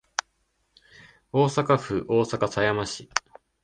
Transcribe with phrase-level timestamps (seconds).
[1.31, 3.07] 大阪府大阪狭山市